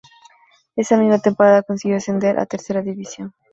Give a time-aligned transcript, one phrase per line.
[0.75, 3.35] Esa misma temporada consiguió ascender a Tercera División.